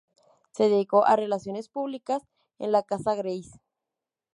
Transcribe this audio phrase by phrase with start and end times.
[0.53, 2.23] Se dedicó a Relaciones Públicas
[2.57, 3.61] en la Casa Grace.